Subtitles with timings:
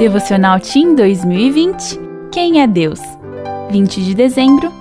[0.00, 1.98] Devocional Team 2020
[2.32, 3.00] Quem é Deus?
[3.70, 4.72] 20 de dezembro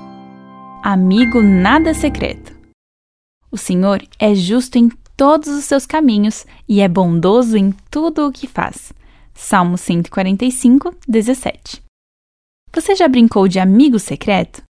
[0.82, 2.56] Amigo nada secreto.
[3.52, 4.88] O Senhor é justo em
[5.18, 8.94] todos os seus caminhos e é bondoso em tudo o que faz.
[9.34, 11.84] Salmo 145, 17.
[12.74, 14.64] Você já brincou de amigo secreto?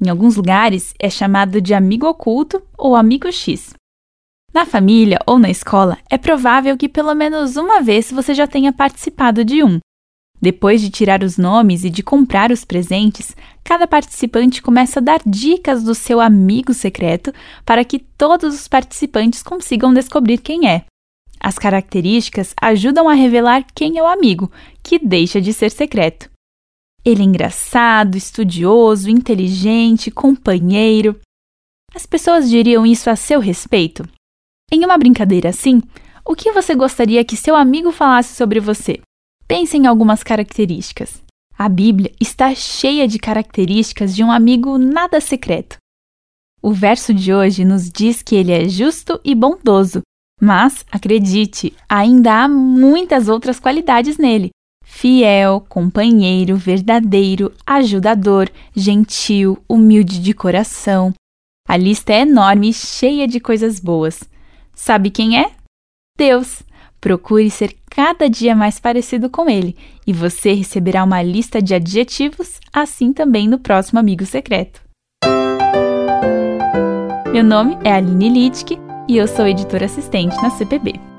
[0.00, 3.74] Em alguns lugares é chamado de amigo oculto ou amigo X.
[4.54, 8.72] Na família ou na escola, é provável que pelo menos uma vez você já tenha
[8.72, 9.80] participado de um.
[10.40, 13.34] Depois de tirar os nomes e de comprar os presentes,
[13.64, 17.32] cada participante começa a dar dicas do seu amigo secreto
[17.64, 20.84] para que todos os participantes consigam descobrir quem é.
[21.40, 24.50] As características ajudam a revelar quem é o amigo,
[24.82, 26.30] que deixa de ser secreto.
[27.04, 31.18] Ele é engraçado, estudioso, inteligente, companheiro.
[31.94, 34.06] As pessoas diriam isso a seu respeito?
[34.70, 35.82] Em uma brincadeira assim,
[36.24, 39.00] o que você gostaria que seu amigo falasse sobre você?
[39.48, 41.22] Pense em algumas características.
[41.56, 45.78] A Bíblia está cheia de características de um amigo nada secreto.
[46.60, 50.02] O verso de hoje nos diz que ele é justo e bondoso,
[50.38, 54.50] mas, acredite, ainda há muitas outras qualidades nele:
[54.84, 61.14] fiel, companheiro, verdadeiro, ajudador, gentil, humilde de coração.
[61.66, 64.22] A lista é enorme e cheia de coisas boas.
[64.74, 65.52] Sabe quem é?
[66.18, 66.62] Deus.
[67.00, 69.76] Procure ser cada dia mais parecido com ele
[70.06, 74.80] e você receberá uma lista de adjetivos, assim também no próximo Amigo Secreto.
[77.32, 81.17] Meu nome é Aline Littke e eu sou editora assistente na CPB.